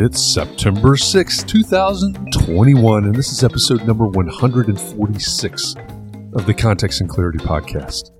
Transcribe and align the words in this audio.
It's 0.00 0.32
September 0.32 0.96
6, 0.96 1.42
2021, 1.42 3.04
and 3.04 3.14
this 3.16 3.32
is 3.32 3.42
episode 3.42 3.84
number 3.84 4.06
146 4.06 5.74
of 6.34 6.46
the 6.46 6.54
Context 6.54 7.00
and 7.00 7.10
Clarity 7.10 7.38
Podcast. 7.38 8.12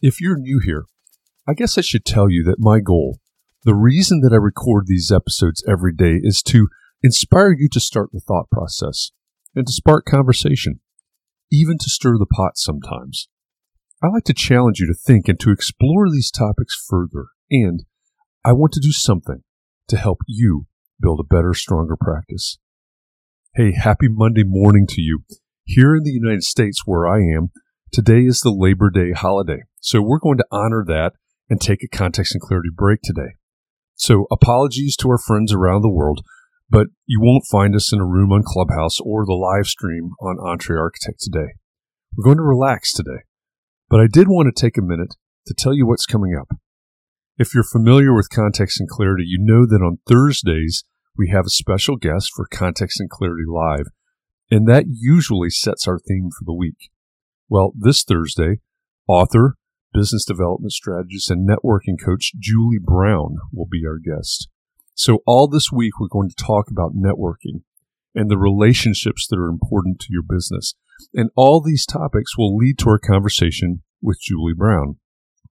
If 0.00 0.20
you're 0.20 0.36
new 0.36 0.58
here, 0.58 0.84
I 1.46 1.54
guess 1.54 1.78
I 1.78 1.80
should 1.80 2.04
tell 2.04 2.28
you 2.28 2.42
that 2.42 2.58
my 2.58 2.80
goal, 2.80 3.20
the 3.62 3.76
reason 3.76 4.20
that 4.22 4.32
I 4.32 4.36
record 4.36 4.88
these 4.88 5.12
episodes 5.12 5.62
every 5.68 5.92
day, 5.94 6.18
is 6.20 6.42
to 6.46 6.66
inspire 7.04 7.52
you 7.52 7.68
to 7.68 7.78
start 7.78 8.10
the 8.12 8.18
thought 8.18 8.50
process 8.50 9.12
and 9.54 9.64
to 9.64 9.72
spark 9.72 10.04
conversation, 10.04 10.80
even 11.52 11.78
to 11.78 11.88
stir 11.88 12.18
the 12.18 12.26
pot 12.26 12.58
sometimes. 12.58 13.28
I 14.02 14.08
like 14.08 14.24
to 14.24 14.34
challenge 14.34 14.80
you 14.80 14.88
to 14.88 14.94
think 14.94 15.28
and 15.28 15.38
to 15.38 15.52
explore 15.52 16.10
these 16.10 16.32
topics 16.32 16.74
further, 16.74 17.26
and 17.48 17.84
I 18.44 18.54
want 18.54 18.72
to 18.72 18.80
do 18.80 18.90
something 18.90 19.44
to 19.86 19.96
help 19.96 20.18
you 20.26 20.66
build 21.02 21.20
a 21.20 21.34
better, 21.34 21.52
stronger 21.52 21.96
practice. 22.00 22.58
Hey, 23.54 23.72
happy 23.72 24.06
Monday 24.08 24.44
morning 24.44 24.86
to 24.88 25.02
you. 25.02 25.24
Here 25.64 25.94
in 25.94 26.04
the 26.04 26.12
United 26.12 26.44
States, 26.44 26.82
where 26.86 27.06
I 27.06 27.18
am, 27.18 27.50
today 27.92 28.20
is 28.20 28.40
the 28.40 28.54
Labor 28.56 28.88
Day 28.88 29.12
holiday. 29.12 29.64
So 29.80 30.00
we're 30.00 30.18
going 30.18 30.38
to 30.38 30.46
honor 30.50 30.84
that 30.86 31.12
and 31.50 31.60
take 31.60 31.82
a 31.82 31.88
context 31.88 32.34
and 32.34 32.40
clarity 32.40 32.70
break 32.74 33.00
today. 33.02 33.34
So 33.94 34.26
apologies 34.30 34.96
to 34.96 35.10
our 35.10 35.18
friends 35.18 35.52
around 35.52 35.82
the 35.82 35.90
world, 35.90 36.22
but 36.70 36.86
you 37.06 37.20
won't 37.20 37.44
find 37.50 37.74
us 37.74 37.92
in 37.92 38.00
a 38.00 38.06
room 38.06 38.32
on 38.32 38.42
Clubhouse 38.42 38.98
or 39.00 39.26
the 39.26 39.34
live 39.34 39.66
stream 39.66 40.12
on 40.20 40.38
EntreArchitect 40.38 41.18
today. 41.20 41.52
We're 42.16 42.24
going 42.24 42.38
to 42.38 42.42
relax 42.42 42.92
today. 42.92 43.24
But 43.90 44.00
I 44.00 44.06
did 44.10 44.28
want 44.28 44.54
to 44.54 44.60
take 44.60 44.78
a 44.78 44.82
minute 44.82 45.16
to 45.46 45.54
tell 45.54 45.74
you 45.74 45.86
what's 45.86 46.06
coming 46.06 46.34
up. 46.40 46.48
If 47.38 47.54
you're 47.54 47.64
familiar 47.64 48.14
with 48.14 48.30
Context 48.30 48.80
and 48.80 48.88
Clarity, 48.88 49.24
you 49.26 49.38
know 49.38 49.66
that 49.66 49.84
on 49.84 49.98
Thursdays, 50.06 50.84
we 51.16 51.28
have 51.30 51.46
a 51.46 51.50
special 51.50 51.96
guest 51.96 52.30
for 52.34 52.46
Context 52.50 53.00
and 53.00 53.10
Clarity 53.10 53.44
Live, 53.46 53.86
and 54.50 54.66
that 54.68 54.86
usually 54.88 55.50
sets 55.50 55.86
our 55.86 55.98
theme 55.98 56.30
for 56.30 56.44
the 56.44 56.54
week. 56.54 56.90
Well, 57.48 57.72
this 57.78 58.02
Thursday, 58.02 58.60
author, 59.06 59.56
business 59.92 60.24
development 60.24 60.72
strategist, 60.72 61.30
and 61.30 61.48
networking 61.48 62.02
coach 62.02 62.32
Julie 62.38 62.78
Brown 62.82 63.36
will 63.52 63.68
be 63.70 63.82
our 63.86 63.98
guest. 63.98 64.48
So, 64.94 65.22
all 65.26 65.48
this 65.48 65.70
week, 65.72 65.98
we're 65.98 66.08
going 66.08 66.30
to 66.30 66.44
talk 66.44 66.70
about 66.70 66.94
networking 66.94 67.62
and 68.14 68.30
the 68.30 68.38
relationships 68.38 69.26
that 69.28 69.38
are 69.38 69.48
important 69.48 69.98
to 70.00 70.08
your 70.10 70.22
business. 70.22 70.74
And 71.14 71.30
all 71.34 71.60
these 71.60 71.86
topics 71.86 72.36
will 72.36 72.56
lead 72.56 72.78
to 72.80 72.90
our 72.90 72.98
conversation 72.98 73.82
with 74.00 74.20
Julie 74.20 74.54
Brown. 74.54 74.96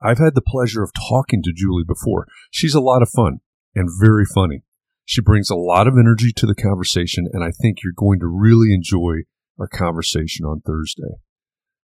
I've 0.01 0.19
had 0.19 0.35
the 0.35 0.41
pleasure 0.41 0.83
of 0.83 0.91
talking 0.94 1.44
to 1.44 1.53
Julie 1.53 1.83
before. 1.88 2.27
She's 2.50 2.74
a 2.74 2.81
lot 2.81 3.01
of 3.01 3.09
fun 3.09 3.39
and 3.75 3.89
very 4.00 4.25
funny. 4.25 4.63
She 5.12 5.19
brings 5.19 5.50
a 5.50 5.58
lot 5.58 5.90
of 5.90 5.98
energy 6.00 6.31
to 6.38 6.46
the 6.46 6.56
conversation, 6.56 7.28
and 7.34 7.44
I 7.44 7.52
think 7.52 7.80
you're 7.84 7.92
going 7.94 8.22
to 8.22 8.28
really 8.28 8.74
enjoy 8.74 9.24
our 9.60 9.68
conversation 9.68 10.46
on 10.46 10.62
Thursday. 10.62 11.19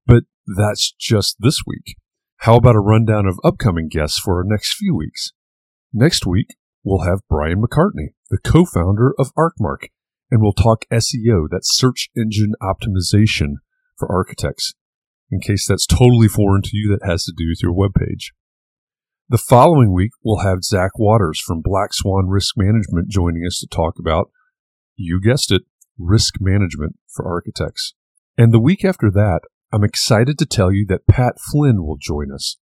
But 0.06 0.26
that's 0.46 0.92
just 0.92 1.38
this 1.40 1.62
week. 1.66 1.98
How 2.42 2.58
about 2.58 2.76
a 2.76 2.80
rundown 2.80 3.26
of 3.26 3.40
upcoming 3.44 3.90
guests 3.90 4.20
for 4.20 4.38
our 4.38 4.44
next 4.46 4.76
few 4.76 4.96
weeks? 4.96 5.32
Next 5.92 6.28
week, 6.28 6.54
we'll 6.84 7.08
have 7.10 7.28
Brian 7.28 7.64
McCartney, 7.64 8.10
the 8.30 8.38
co 8.38 8.64
founder 8.64 9.16
of 9.18 9.34
ArcMark, 9.34 9.88
and 10.30 10.40
we'll 10.40 10.54
talk 10.54 10.86
SEO, 10.94 11.48
that's 11.50 11.76
search 11.76 12.10
engine 12.16 12.54
optimization 12.62 13.54
for 13.98 14.08
architects, 14.12 14.76
in 15.32 15.40
case 15.40 15.68
that's 15.68 15.88
totally 15.88 16.28
foreign 16.28 16.62
to 16.62 16.78
you 16.78 16.96
that 16.96 17.10
has 17.10 17.24
to 17.24 17.34
do 17.36 17.46
with 17.50 17.64
your 17.64 17.74
webpage. 17.74 18.26
The 19.28 19.40
following 19.40 19.92
week, 19.92 20.12
we'll 20.24 20.44
have 20.44 20.64
Zach 20.64 21.00
Waters 21.00 21.42
from 21.42 21.64
Black 21.64 21.94
Swan 21.94 22.28
Risk 22.28 22.54
Management 22.56 23.10
joining 23.10 23.44
us 23.44 23.58
to 23.58 23.66
talk 23.66 23.96
about, 23.98 24.30
you 24.96 25.20
guessed 25.20 25.52
it, 25.52 25.64
risk 25.98 26.36
management 26.40 26.98
for 27.10 27.26
architects. 27.28 27.96
And 28.38 28.54
the 28.54 28.60
week 28.60 28.86
after 28.86 29.10
that, 29.10 29.40
I'm 29.74 29.84
excited 29.84 30.38
to 30.38 30.46
tell 30.46 30.72
you 30.72 30.86
that 30.90 31.08
Pat 31.08 31.38
Flynn 31.40 31.84
will 31.84 31.98
join 32.00 32.32
us. 32.32 32.58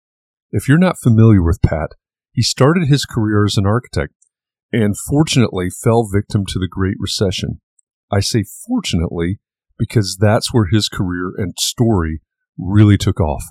If 0.52 0.68
you're 0.68 0.76
not 0.76 0.98
familiar 0.98 1.42
with 1.42 1.62
Pat, 1.62 1.92
he 2.30 2.42
started 2.42 2.88
his 2.88 3.06
career 3.06 3.46
as 3.46 3.56
an 3.56 3.64
architect, 3.64 4.12
and 4.70 4.98
fortunately 4.98 5.70
fell 5.70 6.06
victim 6.12 6.44
to 6.44 6.58
the 6.58 6.68
Great 6.68 6.96
Recession. 6.98 7.62
I 8.12 8.20
say 8.20 8.44
fortunately 8.68 9.38
because 9.78 10.18
that's 10.20 10.52
where 10.52 10.66
his 10.66 10.90
career 10.90 11.32
and 11.38 11.54
story 11.58 12.20
really 12.58 12.98
took 12.98 13.18
off. 13.18 13.44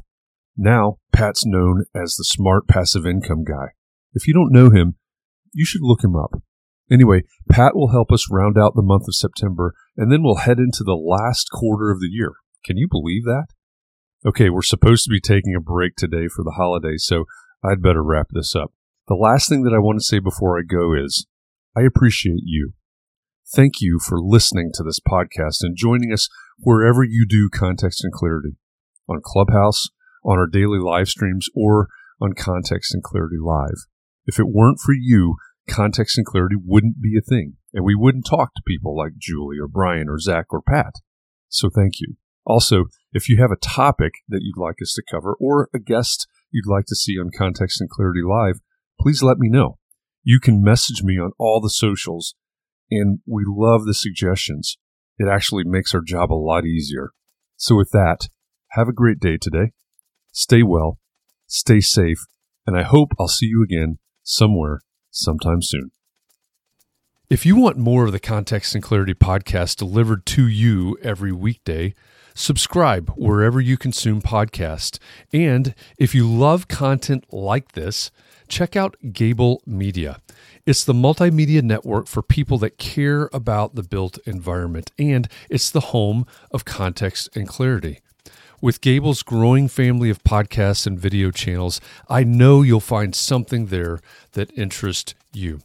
Now, 0.61 0.97
Pat's 1.13 1.45
known 1.45 1.85
as 1.95 2.15
the 2.15 2.25
smart 2.25 2.67
passive 2.67 3.05
income 3.05 3.45
guy. 3.45 3.67
If 4.13 4.27
you 4.27 4.33
don't 4.33 4.51
know 4.51 4.69
him, 4.69 4.95
you 5.53 5.65
should 5.65 5.81
look 5.81 6.03
him 6.03 6.17
up. 6.17 6.41
Anyway, 6.91 7.23
Pat 7.49 7.77
will 7.77 7.91
help 7.91 8.11
us 8.11 8.29
round 8.29 8.57
out 8.57 8.75
the 8.75 8.81
month 8.81 9.03
of 9.07 9.15
September, 9.15 9.73
and 9.95 10.11
then 10.11 10.21
we'll 10.21 10.35
head 10.35 10.59
into 10.59 10.83
the 10.83 10.97
last 10.97 11.47
quarter 11.49 11.91
of 11.91 12.01
the 12.01 12.09
year. 12.11 12.33
Can 12.65 12.75
you 12.75 12.89
believe 12.91 13.23
that? 13.23 13.45
Okay, 14.25 14.49
we're 14.49 14.61
supposed 14.61 15.05
to 15.05 15.09
be 15.09 15.21
taking 15.21 15.55
a 15.55 15.61
break 15.61 15.95
today 15.95 16.27
for 16.27 16.43
the 16.43 16.55
holiday, 16.57 16.97
so 16.97 17.23
I'd 17.63 17.81
better 17.81 18.03
wrap 18.03 18.27
this 18.31 18.53
up. 18.53 18.73
The 19.07 19.15
last 19.15 19.47
thing 19.47 19.63
that 19.63 19.73
I 19.73 19.79
want 19.79 19.99
to 19.99 20.05
say 20.05 20.19
before 20.19 20.59
I 20.59 20.63
go 20.67 20.93
is 20.93 21.25
I 21.73 21.83
appreciate 21.83 22.43
you. 22.43 22.73
Thank 23.55 23.75
you 23.79 23.97
for 24.05 24.19
listening 24.21 24.71
to 24.73 24.83
this 24.83 24.99
podcast 24.99 25.59
and 25.61 25.77
joining 25.77 26.11
us 26.11 26.27
wherever 26.57 27.01
you 27.01 27.25
do 27.25 27.49
context 27.49 28.03
and 28.03 28.11
clarity 28.11 28.57
on 29.07 29.21
Clubhouse, 29.23 29.87
on 30.23 30.37
our 30.37 30.47
daily 30.47 30.79
live 30.79 31.09
streams, 31.09 31.47
or 31.55 31.87
on 32.21 32.33
Context 32.33 32.93
and 32.93 33.03
Clarity 33.03 33.37
Live. 33.41 33.85
If 34.25 34.39
it 34.39 34.47
weren't 34.47 34.79
for 34.79 34.93
you, 34.93 35.35
context 35.69 36.17
and 36.17 36.25
clarity 36.25 36.55
wouldn't 36.61 37.01
be 37.01 37.17
a 37.17 37.21
thing, 37.21 37.53
and 37.73 37.85
we 37.85 37.95
wouldn't 37.95 38.25
talk 38.25 38.53
to 38.55 38.61
people 38.67 38.97
like 38.97 39.13
Julie 39.17 39.59
or 39.59 39.67
Brian 39.67 40.09
or 40.09 40.19
Zach 40.19 40.47
or 40.49 40.61
Pat. 40.61 40.93
So 41.47 41.69
thank 41.73 41.99
you. 41.99 42.15
Also, 42.45 42.85
if 43.13 43.29
you 43.29 43.37
have 43.37 43.51
a 43.51 43.55
topic 43.55 44.13
that 44.27 44.41
you'd 44.41 44.61
like 44.61 44.75
us 44.81 44.93
to 44.93 45.03
cover 45.09 45.35
or 45.39 45.69
a 45.73 45.79
guest 45.79 46.27
you'd 46.51 46.69
like 46.69 46.85
to 46.87 46.95
see 46.95 47.13
on 47.13 47.29
Context 47.35 47.79
and 47.79 47.89
Clarity 47.89 48.21
Live, 48.27 48.59
please 48.99 49.21
let 49.21 49.37
me 49.37 49.49
know. 49.49 49.77
You 50.23 50.39
can 50.39 50.61
message 50.61 51.03
me 51.03 51.17
on 51.17 51.31
all 51.37 51.61
the 51.61 51.69
socials, 51.69 52.35
and 52.91 53.19
we 53.25 53.43
love 53.47 53.85
the 53.85 53.93
suggestions. 53.93 54.77
It 55.17 55.27
actually 55.27 55.63
makes 55.63 55.93
our 55.93 56.01
job 56.01 56.31
a 56.31 56.35
lot 56.35 56.65
easier. 56.65 57.11
So, 57.55 57.75
with 57.75 57.91
that, 57.91 58.29
have 58.71 58.87
a 58.87 58.93
great 58.93 59.19
day 59.19 59.37
today. 59.39 59.71
Stay 60.31 60.63
well, 60.63 60.99
stay 61.47 61.79
safe, 61.79 62.25
and 62.65 62.77
I 62.77 62.83
hope 62.83 63.11
I'll 63.19 63.27
see 63.27 63.47
you 63.47 63.63
again 63.63 63.97
somewhere 64.23 64.81
sometime 65.09 65.61
soon. 65.61 65.91
If 67.29 67.45
you 67.45 67.55
want 67.55 67.77
more 67.77 68.05
of 68.05 68.11
the 68.11 68.19
Context 68.19 68.73
and 68.73 68.83
Clarity 68.83 69.13
podcast 69.13 69.75
delivered 69.75 70.25
to 70.27 70.47
you 70.47 70.97
every 71.03 71.31
weekday, 71.31 71.93
subscribe 72.33 73.11
wherever 73.15 73.61
you 73.61 73.77
consume 73.77 74.21
podcasts. 74.21 74.97
And 75.31 75.75
if 75.99 76.15
you 76.15 76.27
love 76.27 76.67
content 76.67 77.25
like 77.31 77.73
this, 77.73 78.09
check 78.47 78.75
out 78.75 78.95
Gable 79.11 79.61
Media. 79.65 80.21
It's 80.65 80.83
the 80.83 80.93
multimedia 80.93 81.61
network 81.61 82.07
for 82.07 82.23
people 82.23 82.57
that 82.59 82.77
care 82.77 83.29
about 83.31 83.75
the 83.75 83.83
built 83.83 84.17
environment, 84.25 84.91
and 84.97 85.27
it's 85.49 85.69
the 85.69 85.79
home 85.79 86.25
of 86.51 86.65
context 86.65 87.29
and 87.35 87.47
clarity. 87.47 87.99
With 88.61 88.81
Gable's 88.81 89.23
growing 89.23 89.69
family 89.69 90.09
of 90.09 90.23
podcasts 90.23 90.85
and 90.85 90.99
video 90.99 91.31
channels, 91.31 91.79
I 92.09 92.25
know 92.25 92.61
you'll 92.61 92.81
find 92.81 93.15
something 93.15 93.67
there 93.67 94.01
that 94.33 94.51
interests 94.57 95.13
you. 95.31 95.61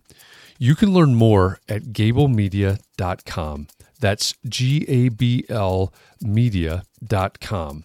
You 0.58 0.76
can 0.76 0.94
learn 0.94 1.16
more 1.16 1.58
at 1.68 1.86
gablemedia.com. 1.86 3.66
That's 3.98 4.34
G 4.48 4.84
A 4.86 5.08
B 5.08 5.44
L 5.48 5.92
media.com. 6.20 7.84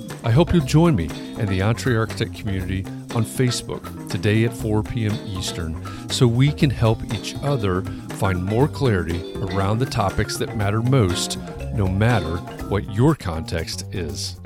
I 0.23 0.29
hope 0.29 0.53
you'll 0.53 0.63
join 0.63 0.95
me 0.95 1.05
and 1.39 1.47
the 1.47 1.61
EntreArchitect 1.61 2.37
community 2.37 2.85
on 3.15 3.25
Facebook 3.25 4.07
today 4.07 4.45
at 4.45 4.53
4 4.53 4.83
p.m. 4.83 5.17
Eastern 5.25 5.75
so 6.09 6.27
we 6.27 6.51
can 6.51 6.69
help 6.69 7.03
each 7.11 7.33
other 7.41 7.81
find 8.11 8.43
more 8.43 8.67
clarity 8.67 9.33
around 9.37 9.79
the 9.79 9.85
topics 9.87 10.37
that 10.37 10.55
matter 10.55 10.83
most, 10.83 11.39
no 11.73 11.87
matter 11.87 12.37
what 12.67 12.93
your 12.93 13.15
context 13.15 13.85
is. 13.91 14.39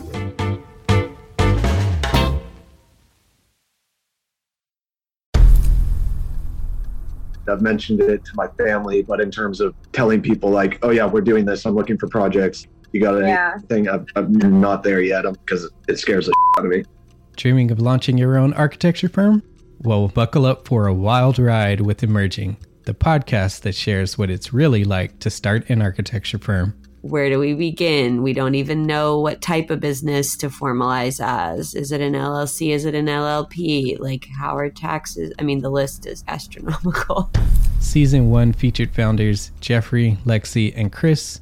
I've 7.47 7.61
mentioned 7.61 7.99
it 7.99 8.23
to 8.23 8.31
my 8.35 8.47
family, 8.57 9.03
but 9.03 9.19
in 9.19 9.29
terms 9.29 9.59
of 9.59 9.75
telling 9.91 10.21
people 10.21 10.49
like, 10.49 10.79
oh 10.83 10.91
yeah, 10.91 11.05
we're 11.05 11.19
doing 11.19 11.43
this. 11.43 11.65
I'm 11.65 11.75
looking 11.75 11.97
for 11.97 12.07
projects. 12.07 12.65
You 12.95 13.01
got 13.01 13.21
anything? 13.21 13.83
Yeah. 13.83 13.97
I'm, 14.15 14.41
I'm, 14.41 14.61
not 14.61 14.81
there 14.83 15.01
yet 15.01 15.23
because 15.23 15.69
it 15.89 15.99
scares 15.99 16.27
the 16.27 16.31
shit 16.31 16.59
out 16.59 16.65
of 16.65 16.71
me. 16.71 16.85
Dreaming 17.35 17.69
of 17.69 17.81
launching 17.81 18.17
your 18.17 18.37
own 18.37 18.53
architecture 18.53 19.09
firm? 19.09 19.43
Well, 19.81 20.07
buckle 20.07 20.45
up 20.45 20.65
for 20.65 20.87
a 20.87 20.93
wild 20.93 21.37
ride 21.37 21.81
with 21.81 22.03
Emerging, 22.03 22.55
the 22.85 22.93
podcast 22.93 23.63
that 23.63 23.75
shares 23.75 24.17
what 24.17 24.29
it's 24.29 24.53
really 24.53 24.85
like 24.85 25.19
to 25.19 25.29
start 25.29 25.69
an 25.69 25.81
architecture 25.81 26.37
firm 26.37 26.73
where 27.01 27.29
do 27.29 27.37
we 27.37 27.53
begin? 27.53 28.23
We 28.23 28.33
don't 28.33 28.55
even 28.55 28.87
know 28.87 29.19
what 29.19 29.39
type 29.39 29.69
of 29.69 29.79
business 29.79 30.35
to 30.37 30.49
formalize 30.49 31.23
as. 31.23 31.75
Is 31.75 31.91
it 31.91 32.01
an 32.01 32.13
LLC? 32.13 32.71
Is 32.71 32.83
it 32.83 32.95
an 32.95 33.05
LLP? 33.05 33.99
Like, 33.99 34.27
how 34.39 34.57
are 34.57 34.71
taxes? 34.71 35.31
I 35.37 35.43
mean, 35.43 35.61
the 35.61 35.69
list 35.69 36.07
is 36.07 36.23
astronomical. 36.27 37.29
Season 37.79 38.31
one 38.31 38.53
featured 38.53 38.89
founders 38.89 39.51
Jeffrey, 39.59 40.17
Lexi, 40.25 40.73
and 40.75 40.91
Chris, 40.91 41.41